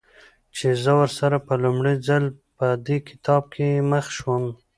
[0.55, 2.23] چې زه ورسره په لومړي ځل
[2.57, 4.43] په دې کتاب کې مخ شوم.